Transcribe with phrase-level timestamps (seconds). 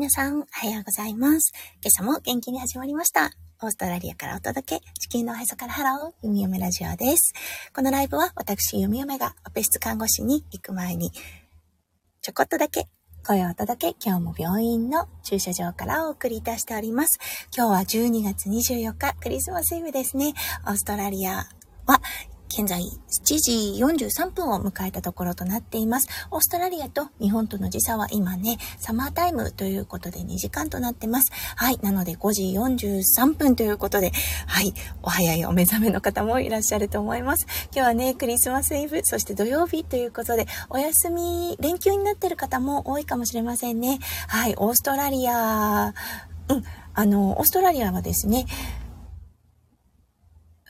[0.00, 1.52] 皆さん、おはようございます。
[1.82, 3.32] 今朝も元気に始まりました。
[3.60, 7.34] オーストラリアからお届け、地球のおへそからハロー、弓嫁ラジオです。
[7.74, 11.10] このライブは私、弓嫁がオペ室看護師に行く前に、
[12.22, 12.88] ちょこっとだけ
[13.26, 17.18] 声をお届け、今日も病院の駐車場からお送りいたしております。
[17.54, 20.32] 今日は12月24日、クリスマスイブですね。
[20.64, 21.46] オーストラリア
[21.84, 22.00] は
[22.50, 26.08] 現在7時43分を迎えたところとなっています。
[26.32, 31.30] オーストラリアと日本との時差は今ね、サマータイムということで2時間となってます。
[31.54, 31.78] はい。
[31.80, 34.10] なので5時43分ということで、
[34.48, 34.74] はい。
[35.00, 37.46] お早いお目覚めの方もいらっしゃると思います。
[37.72, 44.00] 今日はね、クリスマスイブ、そして土曜日ということで、お休み、連休になってる方も多いかもしれませんね。
[44.26, 44.54] はい。
[44.56, 45.94] オーストラリア、
[46.48, 46.64] うん。
[46.94, 48.46] あの、オーストラリアはですね、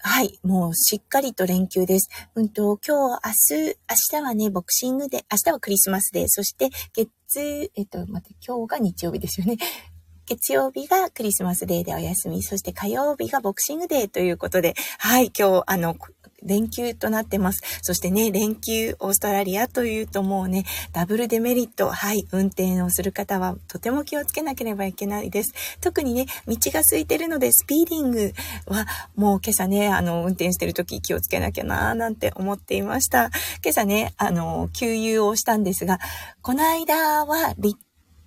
[0.02, 0.38] はい。
[0.42, 2.08] もうしっかりと連休です。
[2.34, 3.76] うんと、今日、明日、
[4.14, 9.58] 明日はね、ボクシングで、明日はクリスマスで、そして月、えっと、待って、今日が日曜日ですよね。
[10.24, 15.94] 月曜日がクリスマスデーでお休み、そして火曜日がボクシングデーということで、はい、今日、あの、
[16.42, 17.62] 連休となってます。
[17.82, 25.52] そしてね、連休、オーストラリアというともうね、ダブルデメリット、はい、運転をする方はとても気をつけなければいけないです。
[25.80, 28.32] 特にね、道が空いてるので、スピーディング
[28.66, 33.30] はもう今朝ね、あの、運転してる時気をつけなきゃなーなんて思っていました。
[33.62, 35.98] 今朝ね、あの、給油をしたんですが、
[36.42, 37.76] この間はリッ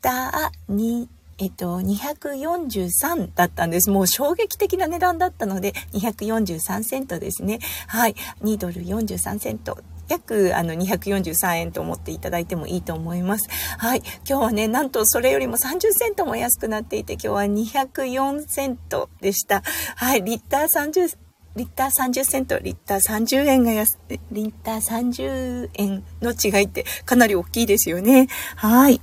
[0.01, 1.09] ターに
[1.43, 3.89] えっと、243だったんです。
[3.89, 7.59] もう衝撃的な値段だったので、243セントですね。
[7.87, 8.15] はい。
[8.43, 9.77] 2ドル43セント。
[10.07, 13.49] 約あの243円と思っていただいてもいいと思います。
[13.77, 14.03] はい。
[14.25, 19.63] 今日はね、なんとそれよりも30セントも安くなっていて、今日は204セントでした。
[19.97, 20.23] はい。
[20.23, 21.17] リッター30、
[21.57, 23.99] リッター30セント、リッター30円が安、
[24.31, 28.29] リッター30円の違いってかなり大きいですよね。
[28.55, 29.01] はい。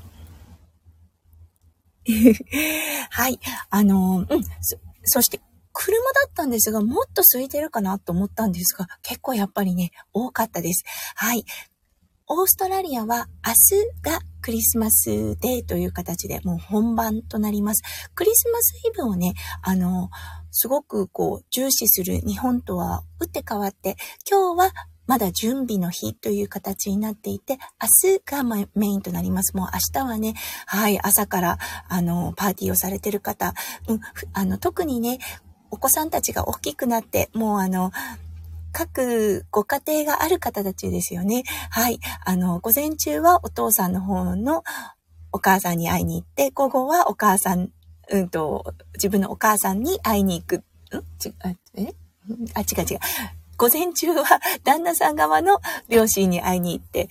[3.11, 3.39] はい。
[3.71, 4.45] あの、うん。
[4.61, 5.41] そ、そして、
[5.73, 10.85] 車だったんですが、もっと空いてるかなと思ったんですが、結構やっぱりね、多かったです。
[11.15, 11.45] はい。
[12.33, 13.53] オーストラリアは明
[14.03, 17.83] 日がクリスマスデーという形でもう本番となります。
[18.15, 20.11] クリスマスイブをね、あの、
[20.53, 23.97] すごくこう重視する日本とは打って変わって、
[24.31, 24.73] 今日は
[25.11, 27.59] まだ準備の日という形になっていて、
[28.05, 28.45] 明日が
[28.77, 29.57] メインとなります。
[29.57, 30.35] もう明日はね、
[30.67, 33.53] はい、朝から、あの、パーティーをされてる方、
[33.89, 34.01] うん、
[34.33, 35.19] あの、特にね、
[35.73, 37.91] お子さんたちが大きくなって、もうあの、
[38.71, 41.43] 各ご家庭がある方たちですよね。
[41.71, 41.99] はい。
[42.25, 44.63] あの、午前中はお父さんの方の
[45.33, 47.71] お母さんに会いに行って、午後はお母さん、
[48.13, 50.59] うんと、自分のお母さんに会いに行く。
[50.59, 50.63] ん？
[51.19, 51.35] ち
[51.75, 51.95] え？
[52.55, 53.01] あ、違う違う。
[53.61, 55.61] 午前中は旦那さん側の
[55.91, 57.11] 両親に会いに行って、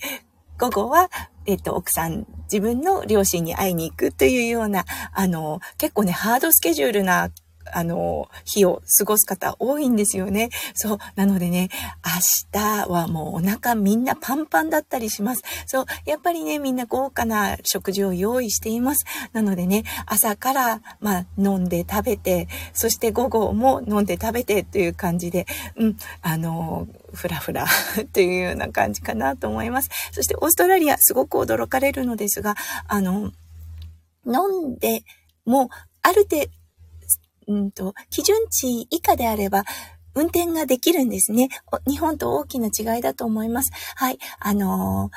[0.58, 1.08] 午後は、
[1.46, 7.30] えっと、奥さん、自分の両親に会いに行くというような、あの、結構ね、ハードスケジュールな
[7.72, 10.50] あの、日を過ごす方多いんですよね。
[10.74, 10.98] そう。
[11.16, 11.68] なのでね、
[12.04, 15.42] 明日はもうお腹みんなパンパンだったりします。
[15.66, 15.86] そう。
[16.04, 19.04] やっぱりね、みんな豪華な食事を用意しています。
[19.32, 27.66] なのでね、朝から、まあ、飲んで食べて、そして午後も飲んで食べてという感じで、うん、あの、ふらふら
[28.12, 29.90] というような感じかなと思います。
[30.12, 32.56] そしてオーストラリア、すごく驚かれるのですが、
[32.88, 33.32] あの、
[34.26, 35.02] 飲んで
[35.44, 35.70] も、
[36.02, 36.59] ある程度、
[37.50, 39.64] うんと、基準値以下であれば、
[40.14, 41.48] 運転ができるんですね。
[41.86, 43.70] 日本と大きな違いだと思います。
[43.96, 44.18] はい。
[44.38, 45.16] あのー、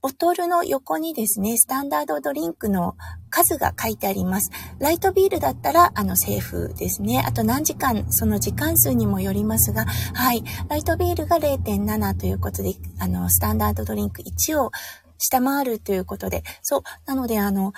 [0.00, 2.96] ボトルの横にですね、スタンダードドリンクの
[3.30, 4.50] 数が書いてあります。
[4.78, 7.22] ライトビールだったら、あの、セーフですね。
[7.26, 10.44] あと何時間、その時間数にもよりますが、はい。
[10.68, 14.70] ライトビールが0.7ということで、あの、スタンダードドリンク1を
[15.18, 16.82] 下回るということで、そう。
[17.06, 17.72] なので、あの、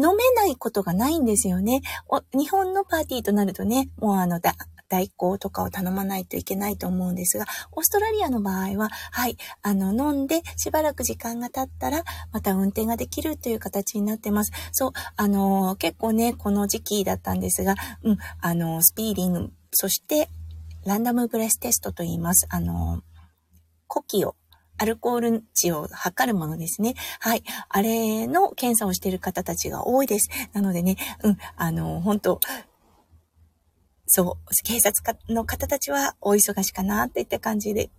[0.00, 1.82] 飲めないことがないんですよね。
[2.34, 4.54] 日本のパーティーとなるとね、もうあの、だ、
[4.90, 12.02] 代行とかを頼まないといけないと思うんですが、オーストラリアの場合は、はい、あの、飲んでしばらく時間が経ったら、
[12.32, 14.52] また運転ができるという形になってます。
[14.72, 20.28] そう、あの、結構ね、この時期だったんですが、うん、あの、スピーディング、そして、
[20.84, 22.46] ランダムブレステストと言います。
[22.50, 23.02] あの、
[23.86, 24.34] 呼気を
[24.80, 26.94] アルコール値を測るものですね。
[27.18, 27.44] はい。
[27.68, 30.30] あれの検査をしている方たちが多いです。
[30.54, 32.40] なのでね、うん、あの、本当
[34.06, 37.90] そう、警察の方たちはお忙しかなといった感じで、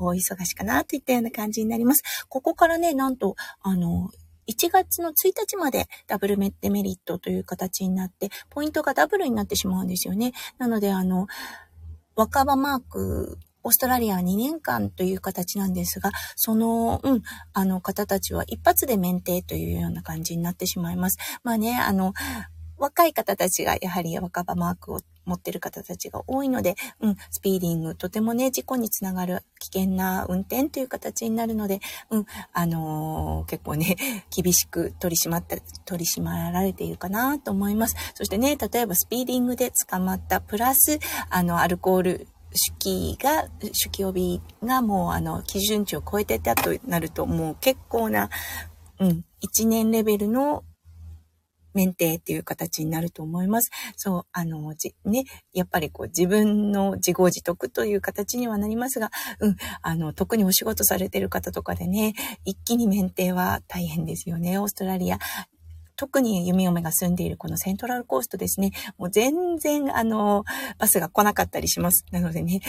[0.00, 2.02] お忙しかなといったような感じになります。
[2.30, 4.08] ここからね、なんと、あの、
[4.48, 10.32] 1月の1日までダブルメデメリットという形になって、ポイントがダブルになってしまうんですよね。
[10.56, 11.26] なので、あの、
[12.16, 17.22] 若葉マークオーストラリアは2年間という形なんですが、その、うん、
[17.52, 21.18] あの方たちは一発で免停というような感じになってしまいます。
[21.42, 22.12] まあね、あの、
[22.76, 31.80] 若い方たちがやはり若葉マークを持ってる方たちが多いので、うん、スピーディング、とてもね、事故につながる危険な運転という形になるので、
[32.10, 33.96] うん、あのー、結構ね、
[34.34, 35.56] 厳しく取り締まった、
[35.86, 37.96] 取り締まられているかなと思います。
[38.14, 40.98] そしてね、例えばスピーディングで捕まった、プラス、
[41.30, 48.30] あの、アルコール、手記が、手記帯がもうあの、基準値を超えてたとなると、もう結構な、
[49.00, 50.64] うん、1年レベルの
[51.74, 53.70] 免停っていう形になると思います。
[53.96, 59.10] そう、あの、じ、ね、やっぱりこう自分の自業自得という形にはなりますが、
[59.40, 62.14] うん、あの、特にお仕事されてる方とかでね、
[62.44, 65.18] 一気に免停は大変ですよね、オーストラリア。
[65.96, 68.72] 特に弓嫁が住んでいるこのセントラルコーストですね。
[68.98, 70.44] もう全然、あの、
[70.78, 72.04] バスが来なかったりします。
[72.10, 72.60] なのでね、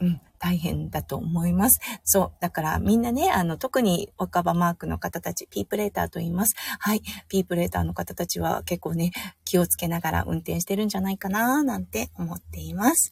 [0.00, 1.80] うん、大変だと思います。
[2.04, 2.32] そう。
[2.40, 6.54] だからみんなね、あの、特に若葉マークの方たち、ピープレーターと言います。
[6.78, 7.02] はい。
[7.28, 9.12] ピープレーターの方たちは結構ね、
[9.44, 13.10] 気をつけながら運転してるんじゃないかな、なんて思っています。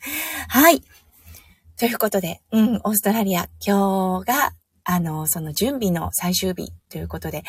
[0.49, 0.83] はい。
[1.77, 4.53] ということで、うん、オーストラリア、今日が
[4.85, 7.43] あの、その準備の最終日ということで、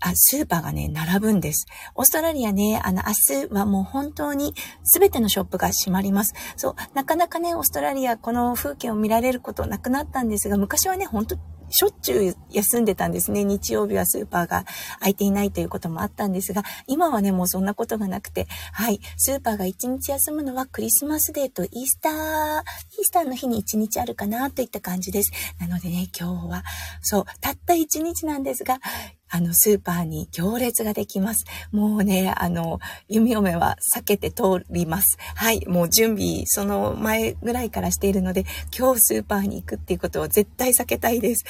[0.00, 1.66] あスーパーがね、並ぶんです。
[1.94, 6.34] オーストラリアね、あの、明日はもう本当に全てのショップが閉まります。
[6.56, 11.36] そう、なかなかね、オーストラリアこの風景を見られることなくなったんですが、昔はね、本当
[11.72, 13.44] しょっちゅう休んでたんですね。
[13.44, 14.64] 日曜日はスーパーが
[14.98, 22.62] 空いていないということもあったんですが、今はね、もうそんなことがなくて、はい、スーパーが1日休むのはクリスマスデーとイースター、イー
[23.02, 25.32] スターの日に1日あるかなといった感じです。
[25.58, 26.62] なのでね、今日は、
[27.00, 28.78] そう、たった1日なんですが、
[29.34, 31.46] あの、スーパーに行列ができます。
[31.72, 35.16] もうね、あの、弓嫁は避けて通ります。
[35.34, 38.44] はい、もう準備、その前ぐらいからしているので、
[38.76, 41.44] 今日スーパーに行くっていうことを絶対避けたいです。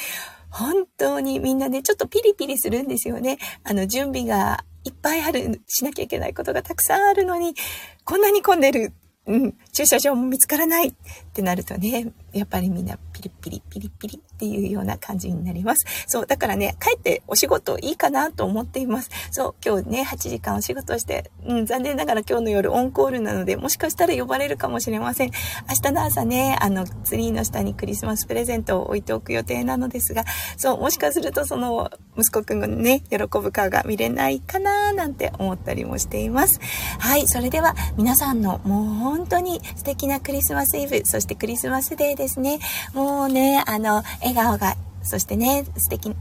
[0.49, 3.38] 本当にみんなね、ちょっとピリピリするんですよね。
[3.64, 7.56] あの、準備がいっぱいある、しなきゃいけないことがたくさんあるのに、
[8.05, 8.93] こんなに混んでる。
[9.26, 10.94] うん、駐車場も見つからないっ
[11.32, 12.99] てなるとね、やっぱりみんな
[13.30, 15.84] ピリピリピリピリっていうような感じになります。
[16.06, 19.10] そう、だからね、帰ってお仕事いいかなと思っています。
[19.30, 25.30] そう、今日ね、8時間お仕事して、うん、残念ながら今日の夜オンコールなので、もしかしたら呼ばれるかもしれません。
[25.69, 30.24] 明日の朝ね、あの、ツリーの下にクリスマスプレゼントを置いておく予定なのですが、
[30.56, 36.60] そう、もしかするとその、息子くんがね、喜ぶ顔が見れないかななんて思ったりもしています。
[36.98, 42.58] はい、それでは皆さんのもう本当に素敵なクリスマスイブ、そしてクリスマスデーですね。
[42.92, 46.14] もううね、あの、笑顔が、そしてね、素敵、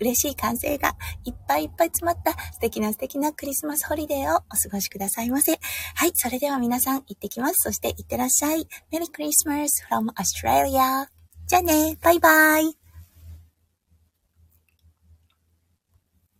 [0.00, 4.42] 嬉しい歓声がいっぱいいっぱい詰まった素敵な素敵なクリスマスホリデーをお過
[4.72, 5.52] ごしくださいませ。
[5.94, 7.54] はい、それでは皆さん行ってきます。
[7.58, 8.66] そして行ってらっしゃい。
[8.90, 11.06] メリークリスマス from Australia.
[11.46, 12.81] じゃあね、バイバイ。